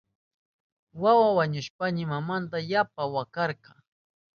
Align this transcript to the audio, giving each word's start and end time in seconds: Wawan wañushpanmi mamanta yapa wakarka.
Wawan 1.01 1.35
wañushpanmi 1.37 2.03
mamanta 2.13 2.57
yapa 2.71 3.01
wakarka. 3.13 3.71